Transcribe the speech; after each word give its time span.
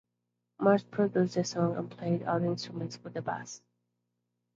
Mars 0.59 0.81
produced 0.83 1.35
the 1.35 1.43
song 1.43 1.75
and 1.77 1.91
played 1.91 2.23
all 2.23 2.39
the 2.39 2.47
instruments 2.47 2.97
but 2.97 3.13
the 3.13 3.21
bass. 3.21 3.61